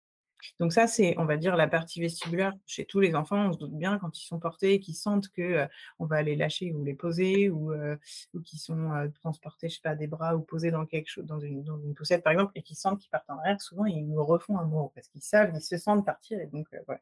[0.60, 3.48] Donc ça, c'est, on va dire, la partie vestibulaire chez tous les enfants.
[3.48, 5.68] On se doute bien quand ils sont portés qu'ils sentent que, heu,
[5.98, 7.72] on va les lâcher ou les poser ou,
[8.34, 11.26] ou qu'ils sont, heu, transportés, je sais pas, des bras ou posés dans quelque chose
[11.26, 14.06] dans une dans poussette, par exemple, et qu'ils sentent qu'ils partent en arrière, souvent, ils
[14.06, 17.00] nous refont un moro parce qu'ils savent, ils se sentent partir et donc, voilà.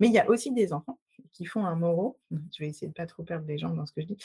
[0.00, 0.98] Mais il y a aussi des enfants
[1.32, 3.92] qui font un moro, je vais essayer de pas trop perdre les gens dans ce
[3.92, 4.16] que je dis,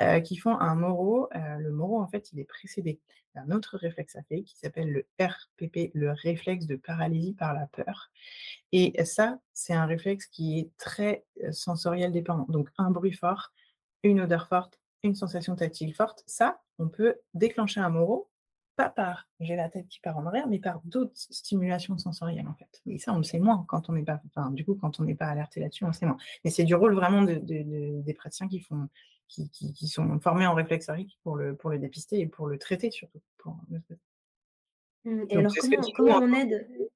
[0.00, 3.00] heu, qui font un moro, heu, le moro, en fait, il est précédé
[3.34, 8.10] d'un autre réflexe archaïque qui s'appelle le RPP, le réflexe de paralysie par la peur.
[8.72, 12.46] Et ça, c'est un réflexe qui est très, heu, sensoriel dépendant.
[12.48, 13.52] Donc un bruit fort,
[14.02, 18.28] une odeur forte, une sensation tactile forte, ça, on peut déclencher un moro,
[18.78, 22.54] pas par j'ai la tête qui part en arrière, mais par d'autres stimulations sensorielles, en
[22.54, 22.82] fait.
[22.86, 25.04] Et ça, on le sait moins quand on n'est pas enfin, du coup, quand on
[25.04, 26.18] n'est pas alerté là-dessus, on le sait moins.
[26.44, 28.88] Mais c'est du rôle vraiment de de de des praticiens qui font
[29.28, 32.48] qui qui qui sont formés en réflexe archaïque pour le pour le dépister et pour
[32.48, 34.00] le traiter surtout, pour le traiter.
[35.04, 36.90] Mmh et Donc alors ce comment comment on aide c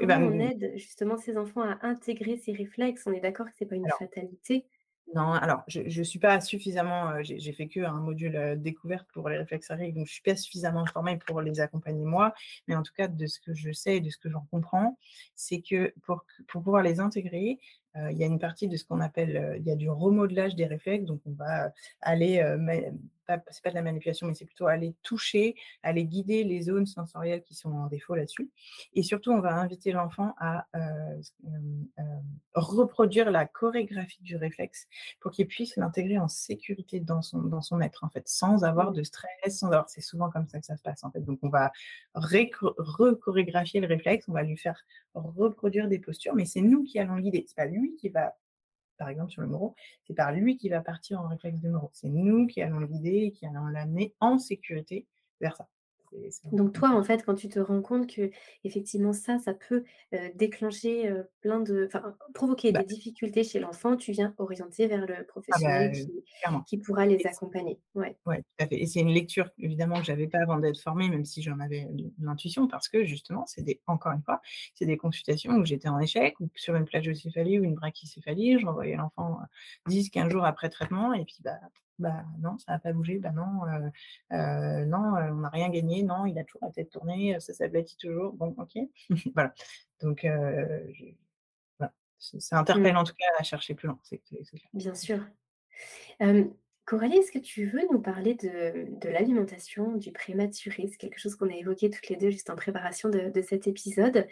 [0.00, 3.06] et comment on ben aide justement ces enfants à intégrer ces réflexes?
[3.06, 4.66] On est d'accord que c'est pas une alors fatalité?
[5.14, 9.28] Non, alors je je suis pas suffisamment, heu, j'ai fait qu'un module, heu, découverte pour
[9.28, 12.34] les réflexes archaïques, donc je suis pas suffisamment formée pour les accompagner moi.
[12.66, 14.98] Mais en tout cas, de ce que je sais et de ce que j'en comprends,
[15.36, 17.60] c'est que pour pouvoir les intégrer,
[17.96, 20.56] heu, il y a une partie de ce qu'on appelle, il y a du remodelage
[20.56, 21.04] des réflexes.
[21.06, 22.40] Donc on va, aller,
[23.26, 26.86] pas c'est pas de la manipulation, mais c'est plutôt aller toucher, aller guider les zones
[26.86, 28.50] sensorielles qui sont en défaut là-dessus.
[28.94, 32.22] Et surtout, on va inviter l'enfant à, heu, s hem, hem,
[32.54, 34.86] reproduire la chorégraphie du réflexe
[35.20, 38.92] pour qu'il puisse l'intégrer en sécurité dans son dans son être, en fait, sans avoir
[38.92, 38.92] Mmh.
[38.92, 41.20] de stress, sans avoir c'est souvent comme ça que ça se passe, en fait.
[41.20, 41.72] Donc on va
[42.14, 44.84] rechorégraphier le réflexe, on va lui faire
[45.14, 47.44] reproduire des postures, mais c'est nous qui allons guider.
[47.48, 48.34] C'est pas lui qui va
[48.96, 49.74] par exemple sur le moro,
[50.06, 51.90] c'est par lui qui va partir en réflexe de moro.
[51.92, 55.06] C'est nous qui allons guider et qui allons l'amener en sécurité
[55.40, 55.68] vers ça.
[56.52, 59.84] Donc toi, en fait, quand tu te rends compte qu'effectivement ça, ça peut,
[60.34, 65.14] déclencher, plein de enfin, provoquer Bah des difficultés chez l'enfant, tu viens orienter vers le
[65.14, 66.06] ah bah, professionnel
[66.66, 67.78] qui pourra les accompagner.
[67.94, 68.16] Ouais.
[68.26, 71.08] Ouais, tout à fait et c'est une lecture évidemment que j'avais pas avant d'être formée,
[71.08, 71.86] même si j'en avais
[72.20, 74.40] l'intuition parce que justement, c'est des encore une fois,
[74.74, 78.66] c'est des consultations où j'étais en échec ou sur une plagiocéphalie ou une brachycéphalie, je
[78.66, 79.46] renvoyais l'enfant, heu,
[79.90, 81.58] 10-15 jours après traitement et puis bah
[81.98, 83.90] bah non, ça a pas bougé, bah non, heu
[84.32, 87.54] heu, non, heu, on n'a rien gagné, non, il a toujours la tête tournée, ça
[87.54, 88.78] s'aplatit toujours, bon OK.
[89.34, 89.54] Voilà,
[90.00, 91.04] donc je
[91.78, 94.22] voilà, ça Mmh, interpelle en tout cas à chercher plus loin, c'est
[94.72, 95.26] bien sûr.
[96.84, 100.86] Coralie, est-ce que tu veux nous parler de de l'alimentation du prématuré?
[100.88, 103.66] C'est quelque chose qu'on a évoqué toutes les 2 juste en préparation de de cet
[103.66, 104.26] épisode.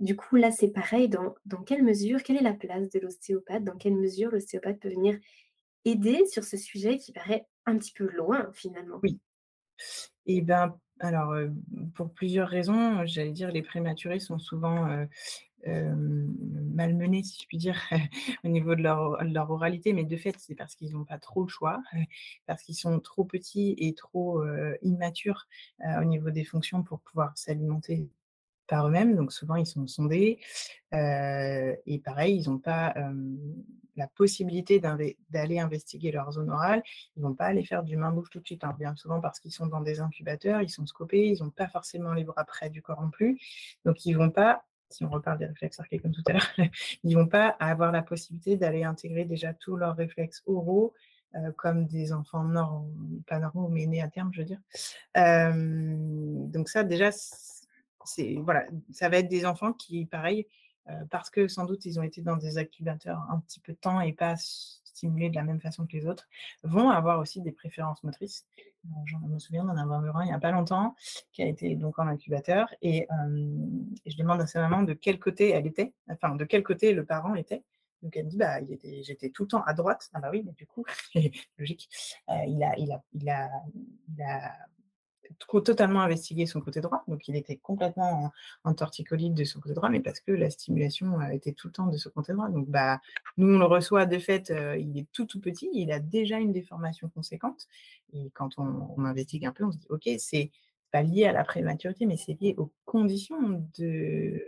[0.00, 3.64] Du coup, là, c'est pareil, dans dans quelle mesure quelle est la place de l'ostéopathe?
[3.64, 5.18] Dans quelle mesure l'ostéopathe peut venir
[5.84, 8.98] aider sur ce sujet qui paraît un petit peu loin, finalement?
[9.02, 9.20] Oui.
[10.26, 11.34] Et ben, alors,
[11.94, 14.88] pour plusieurs raisons, j'allais dire les prématurés sont souvent,
[15.64, 17.80] malmenés, si je puis dire,
[18.44, 21.48] au niveau de leur oralité, mais de fait, c'est parce qu'ils n'ont pas trop le
[21.48, 21.80] choix,
[22.46, 24.42] parce qu'ils sont trop petits et trop,
[24.82, 25.46] immatures,
[26.00, 28.10] au niveau des fonctions pour pouvoir s'alimenter
[28.68, 30.38] par eux-mêmes, donc souvent ils sont sondés,
[30.94, 32.94] heu et pareil, ils ont pas,
[33.98, 36.82] la possibilité d'aller investiguer leur zone orale.
[37.16, 39.52] Ils vont pas aller faire du main-bouche tout de suite, hein, bien souvent parce qu'ils
[39.52, 42.80] sont dans des incubateurs, ils sont scopés, ils ont pas forcément les bras près du
[42.80, 43.38] corps non plus,
[43.84, 46.48] donc ils vont pas, si on reparle des réflexes archaïques comme tout à l'heure,
[47.02, 50.94] ils vont pas avoir la possibilité d'aller intégrer déjà tous leurs réflexes oraux,
[51.56, 52.90] comme des enfants norm
[53.26, 54.60] pas normaux, mais nés à terme, je veux dire.
[55.14, 57.10] Donc ça déjà
[58.08, 60.46] c'est voilà, ça va être des enfants qui, pareil,
[60.90, 63.78] heu, parce que sans doute ils ont été dans des incubateurs un petit peu de
[63.78, 66.28] temps et pas stimulés de la même façon que les autres,
[66.64, 68.46] vont avoir aussi des préférences motrices.
[68.86, 70.94] Heu, j'en me souviens d'en avoir vu un il y a pas longtemps,
[71.32, 73.06] qui a été donc en incubateur et
[74.06, 77.04] je demande à sa maman de quel côté elle était, enfin de quel côté le
[77.04, 77.64] parent était.
[78.02, 78.60] Donc elle me dit: «Bah,
[79.02, 80.08] j'étais tout le temps à droite».
[80.14, 80.84] Ah bah oui, mais du coup,
[81.58, 81.88] logique,
[82.30, 83.28] heu, il a il a il
[84.22, 84.52] a
[85.64, 88.32] totalement investigué son côté droit, donc il était complètement en
[88.70, 91.72] en torticolis de son côté droit, mais parce que la stimulation, heu, était tout le
[91.72, 93.00] temps de ce côté droit, donc bah,
[93.36, 96.38] nous on le reçoit de fait, heu, il est tout, tout petit, il a déjà
[96.38, 97.66] une déformation conséquente
[98.12, 100.50] et quand on on investigue un peu, on se dit: «OK, c'est
[100.90, 104.42] pas lié à la prématurité, mais c'est lié aux conditions de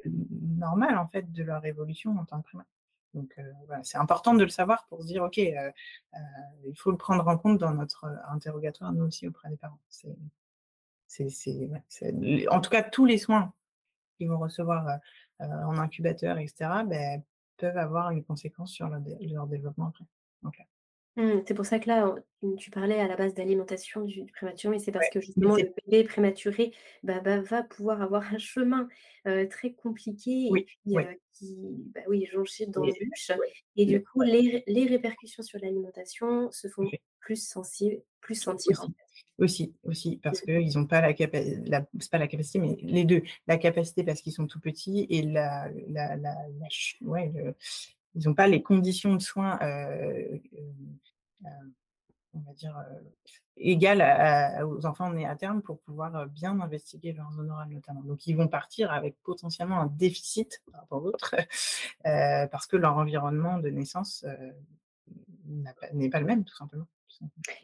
[0.58, 2.66] normales en fait de leur évolution en tant que primates».
[3.14, 6.96] Donc heu, voilà, c'est important de le savoir pour se dire: «OK, il faut le
[6.96, 9.78] prendre en compte dans notre, interrogatoire, nous aussi auprès des parents».
[12.12, 13.52] Les en tout cas, tous les soins
[14.18, 17.22] qu'ils vont recevoir, heu heu, en incubateur et cetera, beh,
[17.58, 20.06] peuvent avoir une conséquence sur leur dé leur développement après.
[20.44, 20.66] Là
[21.16, 22.06] Mmh, c'est pour ça que là,
[22.42, 25.20] heu, tu parlais à la base d'alimentation du du prématuré, mais c'est parce Ouais, que
[25.36, 28.88] mais justement c'est le bébé prématuré, bah bah, va pouvoir avoir un chemin,
[29.50, 31.10] très compliqué et Oui, puis, oui.
[31.32, 31.56] qui
[31.92, 34.26] bah oui, jonché Et d'embûches ouais, et le du coup ouais.
[34.26, 39.06] les ré les répercussions sur l'alimentation se font plus sensibles plus sentir en Aussi, fait.
[39.38, 40.42] aussi, aussi, parce Mmh.
[40.42, 44.02] qu'ils ont pas la capa la c'est pas la capacité, mais les 2, la capacité
[44.04, 47.54] parce qu'ils sont tout petits et la la la la ch ouais, le
[48.14, 50.98] ils ont pas les conditions de soins, heu, hem,
[51.46, 51.72] hem,
[52.34, 52.76] on va dire,
[53.58, 57.70] égales à à aux enfants nés à terme pour pouvoir, bien investiguer leur zone orale
[57.70, 58.02] notamment.
[58.02, 61.34] Donc ils vont partir avec potentiellement un déficit par rapport aux autres,
[62.06, 64.24] heu, parce que leur environnement de naissance,
[65.92, 66.86] n'est pas le même tout simplement.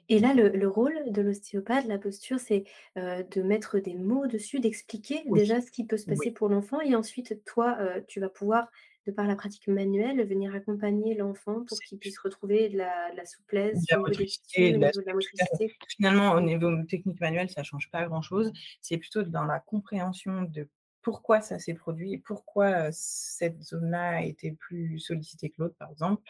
[0.08, 2.64] Et là, le le rôle de l'ostéopathe, la posture, c'est,
[2.96, 6.16] de mettre des mots dessus, d'expliquer Oui, déjà ce qui peut se oui.
[6.16, 7.78] passer pour l'enfant et ensuite toi,
[8.08, 8.70] tu vas pouvoir,
[9.06, 13.16] de par la pratique manuelle, venir accompagner l'enfant pour qu'il puisse retrouver de la de
[13.16, 13.24] la
[13.72, 15.12] De souplesse la motricité, de la de fait.
[15.12, 15.76] motricité.
[15.88, 18.52] Finalement, au niveau technique manuelle, ça change pas grand-chose.
[18.80, 20.68] C'est plutôt dans la compréhension de
[21.02, 25.76] pourquoi ça s'est produit et pourquoi, heu, cette zone-là a été plus sollicitée que l'autre,
[25.78, 26.22] par exemple,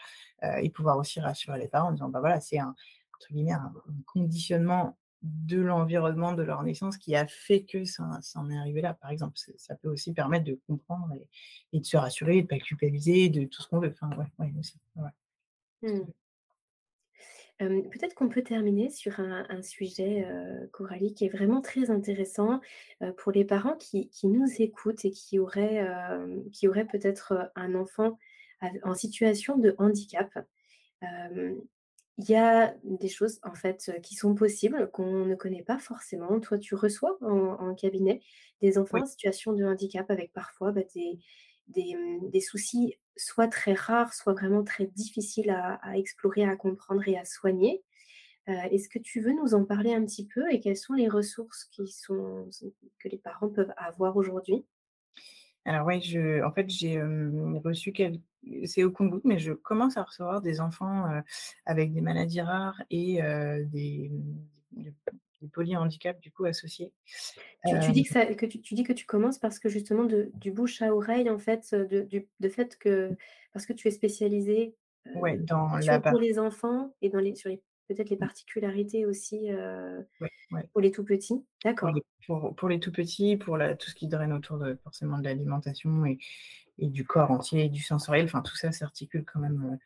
[0.43, 2.75] heu et pouvoir aussi rassurer les parents en disant: «Bah, voilà, c'est un
[3.15, 3.73] entre guillemets, un
[4.05, 8.81] conditionnement de l'environnement de leur naissance qui a fait que ça ça en est arrivé
[8.81, 9.37] là», par exemple.
[9.57, 11.27] Ça peut aussi permettre de comprendre et
[11.73, 13.89] et de se rassurer, de pas culpabiliser, de tout ce qu'on veut.
[13.91, 14.51] Enfin, ouais, ouais,
[15.83, 16.01] Mmh.
[17.89, 20.27] peut-être qu'on peut terminer sur un un sujet,
[20.71, 22.61] Coralie, qui est vraiment très intéressant,
[23.17, 25.83] pour les parents qui qui nous écoutent et qui auraient,
[26.53, 28.17] qui auraient peut-être, un enfant
[28.83, 30.29] en situation de handicap.
[32.19, 36.39] Il y a des choses, en fait, qui sont possibles, qu'on ne connaît pas forcément.
[36.39, 38.21] Toi, tu reçois en en cabinet
[38.61, 39.03] des enfants Oui.
[39.03, 41.19] en situation de handicap avec parfois, bah, des
[41.67, 46.55] des, mmh, des soucis soit très rares, soit vraiment très difficiles à à explorer, à
[46.55, 47.83] comprendre et à soigner.
[48.49, 51.09] Heu, est-ce que tu veux nous en parler un petit peu et quelles sont les
[51.09, 52.49] ressources qui sont
[52.99, 54.65] que les parents peuvent avoir aujourd'hui?
[55.67, 57.01] Alors je en fait, j'ai,
[57.63, 58.19] reçu quel
[58.65, 61.05] c'est au compte-gouttes, mais je commence à recevoir des enfants,
[61.65, 63.21] avec des maladies rares et
[63.71, 64.93] des, mmh, des
[65.41, 66.91] des polyhandicaps du coup associés.
[67.65, 70.31] Tu dis que ça que tu tu dis que tu commences parce que justement de
[70.35, 73.15] du bouche à oreille en fait, de du de fait que
[73.53, 74.75] parce que tu es spécialisée,
[75.15, 79.49] ouais, dans la pour les enfants et dans les sur les peut-être les particularités aussi,
[80.19, 81.45] ouais, ouais, pour les tout petits?
[81.79, 82.03] pour les D'accord.
[82.25, 85.23] pour pour les tout petits, pour la tout ce qui draine autour de forcément de
[85.25, 86.17] l'alimentation et
[86.79, 89.79] et du corps entier et du sensoriel, enfin tout ça s'articule quand même,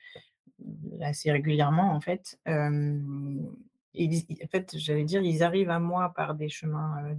[0.60, 2.40] heu, assez régulièrement en fait.
[3.94, 7.16] Ils en fait, j'allais dire, ils arrivent à moi par des chemins, heu,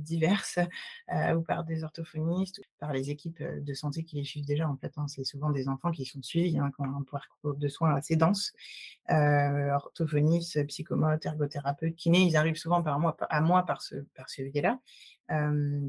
[1.37, 4.77] ou par des orthophonistes, ou par les équipes, de santé qui les suivent déjà en
[4.77, 5.07] fait, hein.
[5.09, 8.17] C'est souvent des enfants qui sont suivis, hein, qui ont un parcours de soins assez
[8.17, 8.53] dense.
[9.11, 14.79] Heu, orthophonistes, psychomotes, ergothérapeutes, kinés, ils arrivent souvent à moi par ce par ce biais-là,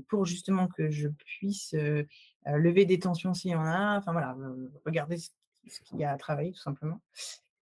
[0.10, 1.76] pour justement que je puisse,
[2.46, 4.36] lever des tensions s'il y en a, enfin voilà,
[4.86, 5.30] regarder ce,
[5.86, 7.00] qu'il y a à travailler tout simplement.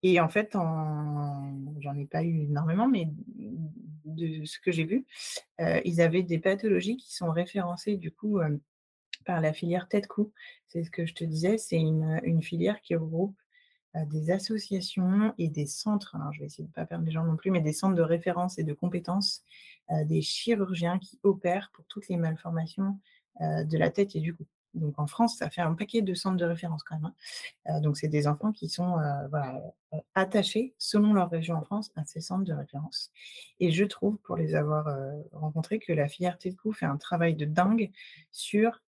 [0.04, 3.08] Et en fait, j'en ai pas eu énormément, mais
[4.06, 5.06] de ce que j'ai vu,
[5.60, 8.40] ils avaient des pathologies qui sont référencées du coup
[9.26, 10.32] par la filière tête-cou.
[10.68, 13.36] C'est ce que je te disais, c'est une, filière qui regroupe
[14.08, 17.26] des associations et des centres, alors je vais essayer de ne pas perdre les gens
[17.26, 19.44] non plus, mais des centres de référence et de compétences,
[20.06, 22.98] des chirurgiens qui opèrent pour toutes les malformations
[23.40, 24.46] de la tête et du cou.
[24.74, 27.12] Donc en France, ça fait un paquet de centres de référence quand même.
[27.66, 27.82] Hein.
[27.82, 28.96] donc c'est des enfants qui sont
[29.30, 29.62] voilà,
[30.16, 33.12] attachés, selon leur région en France, à ces centres de référence.
[33.60, 34.88] Et je trouve, pour les avoir
[35.34, 37.92] rencontrés, que la tête cou fait un travail de dingue
[38.32, 38.82] sur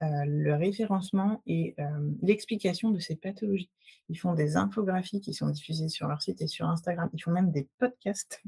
[0.00, 1.74] le référencement et
[2.22, 3.70] l'explication de ces pathologies.
[4.08, 7.10] Ils font des infographies qui sont diffusées sur leur site et sur Instagram.
[7.12, 8.42] Ils font même des podcasts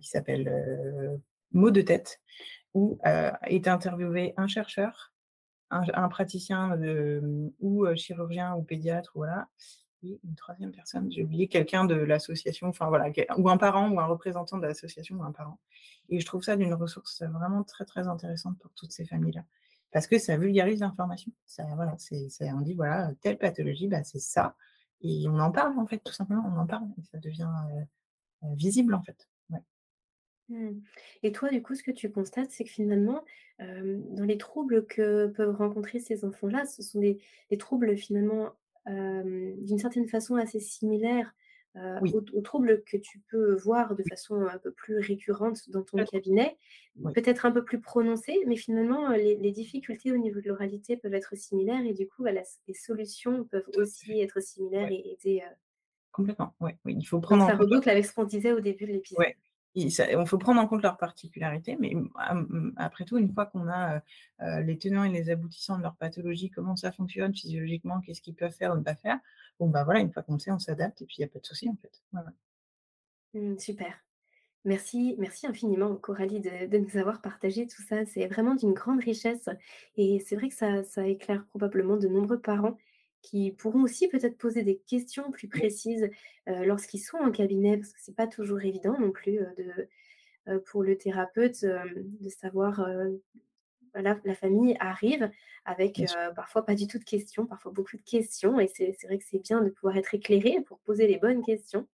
[0.00, 1.20] qui s'appellent
[1.52, 2.20] Mots de tête,
[2.74, 5.12] où est interviewé un chercheur,
[5.70, 9.48] un, praticien de, ou chirurgien ou pédiatre, voilà,
[10.02, 13.98] et une troisième personne, j'ai oublié quelqu'un de l'association, enfin voilà, ou un parent ou
[13.98, 15.58] un représentant de l'association ou un parent.
[16.08, 19.44] Et je trouve ça d'une ressource vraiment très très intéressante pour toutes ces familles-là
[19.92, 21.32] parce que ça vulgarise l'information.
[21.46, 21.96] Ça, voilà,
[22.54, 24.56] on dit, voilà, telle pathologie, bah, c'est ça.
[25.00, 27.50] Et on en parle, en fait, tout simplement, on en parle, et ça devient
[28.54, 29.28] visible, en fait.
[30.48, 30.80] Mmh.
[31.22, 33.24] Et toi, du coup, ce que tu constates, c'est que finalement,
[33.58, 37.18] dans les troubles que peuvent rencontrer ces enfants-là, ce sont des,
[37.50, 38.52] des troubles finalement,
[38.86, 41.34] d'une certaine façon, assez similaires
[41.76, 42.00] euh,
[42.32, 46.56] aux, troubles que tu peux voir de façon un peu plus récurrente dans ton cabinet,
[47.14, 51.36] peut-être un peu plus prononcées, mais finalement, les, difficultés au niveau de l'oralité peuvent être
[51.36, 55.42] similaires et du coup, les solutions peuvent aussi être similaires et aider.
[56.10, 56.72] Complètement, oui.
[56.86, 59.26] Il faut prendre Donc, ça reboucle avec ce qu'on disait au début de l'épisode.
[59.74, 59.92] Il
[60.26, 61.94] faut prendre en compte leurs particularités, mais
[62.76, 64.02] après tout, une fois qu'on a
[64.62, 68.52] les tenants et les aboutissants de leur pathologie, comment ça fonctionne physiologiquement, qu'est-ce qu'ils peuvent
[68.52, 69.18] faire ou ne pas faire,
[69.60, 71.68] bah une fois qu'on sait, on s'adapte et puis il n'y a pas de souci
[71.68, 72.02] en fait.
[73.34, 73.94] Mmh, super.
[74.64, 78.04] Merci, merci infiniment, Coralie, de, nous avoir partagé tout ça.
[78.06, 79.48] C'est vraiment d'une grande richesse
[79.96, 82.76] et c'est vrai que ça éclaire probablement de nombreux parents
[83.22, 86.08] qui pourront aussi peut-être poser des questions plus précises
[86.46, 90.96] lorsqu'ils sont en cabinet, parce que c'est pas toujours évident non plus de, pour le
[90.96, 92.86] thérapeute de savoir.
[93.94, 95.30] La, la, famille arrive
[95.64, 96.00] avec
[96.36, 99.42] parfois pas du tout de questions, parfois beaucoup de questions, et c'est vrai que c'est
[99.42, 101.86] bien de pouvoir être éclairé pour poser les bonnes questions.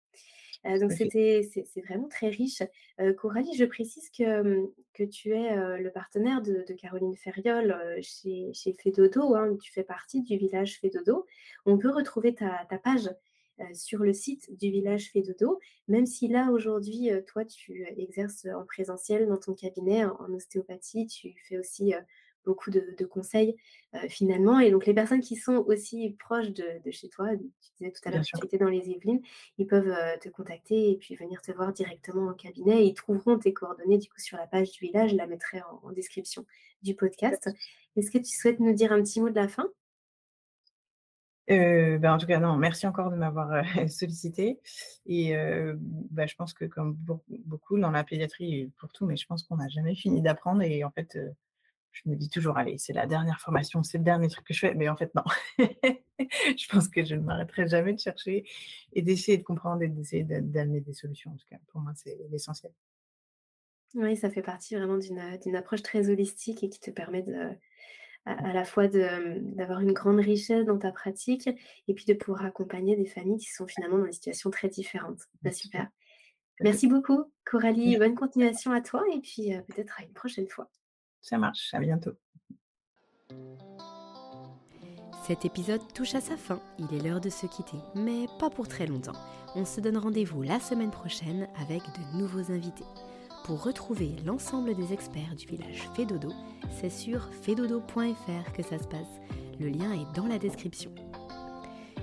[0.67, 2.63] Euh, donc c'était c'est vraiment très riche.
[3.01, 8.53] Euh, Coralie, je précise que, que tu es euh, le partenaire de, Caroline Ferriol chez,
[8.55, 9.35] chez Fedodo.
[9.35, 11.27] Hein, tu fais partie du village Fedodo.
[11.67, 13.11] On peut retrouver ta, ta page
[13.73, 19.29] sur le site du village Fedodo, même si là aujourd'hui, toi, tu exerces en présentiel
[19.29, 21.95] dans ton cabinet en, en ostéopathie, tu fais aussi
[22.45, 23.57] beaucoup de, conseils
[24.09, 24.59] finalement.
[24.61, 28.11] Et donc les personnes qui sont aussi proches de, chez toi, tu disais tout à
[28.11, 29.21] l'heure que tu étais dans les Yvelines,
[29.59, 32.87] ils peuvent te contacter et puis venir te voir directement en cabinet.
[32.87, 35.11] ils trouveront tes coordonnées du coup sur la page du village.
[35.11, 36.45] Je la mettrai en, description
[36.83, 37.51] du podcast.
[37.97, 39.69] Est-ce que tu souhaites nous dire un petit mot de la fin?
[41.47, 44.61] Ben en tout cas, non, merci encore de m'avoir sollicité.
[45.07, 45.35] Et
[46.11, 49.57] bah, je pense que comme beaucoup dans la pédiatrie, pour tout, mais je pense qu'on
[49.57, 50.63] n'a jamais fini d'apprendre.
[50.63, 51.19] Et en fait,
[51.95, 54.59] je me dis toujours, allez, c'est la dernière formation, c'est le dernier truc que je
[54.59, 55.23] fais, mais en fait, non.
[56.19, 58.45] je pense que je ne m'arrêterai jamais de chercher
[58.93, 61.31] et d'essayer de comprendre et d'essayer d'amener des solutions.
[61.31, 62.73] En tout cas, pour moi, c'est l'essentiel.
[63.95, 67.51] Oui, ça fait partie vraiment d'une approche très holistique et qui te permet de,
[68.27, 71.49] à, la fois d'avoir une grande richesse dans ta pratique
[71.87, 75.23] et puis de pouvoir accompagner des familles qui sont finalement dans des situations très différentes.
[75.43, 75.89] Bah, super.
[76.61, 77.97] Merci beaucoup, Coralie.
[77.97, 80.69] Bonne continuation à toi et puis peut-être à une prochaine fois.
[81.25, 82.13] Ça marche, à bientôt.
[85.27, 88.69] Cet épisode touche à sa fin, il est l'heure de se quitter, mais pas pour
[88.69, 89.17] très longtemps.
[89.55, 92.85] On se donne rendez-vous la semaine prochaine avec de nouveaux invités.
[93.47, 96.29] Pour retrouver l'ensemble des experts du village Fedodo,
[96.79, 99.21] c'est sur fedodo.fr que ça se passe.
[99.59, 100.95] Le lien est dans la description.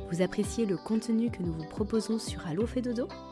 [0.10, 3.08] Vous appréciez le contenu que nous vous proposons sur Allo Fedodo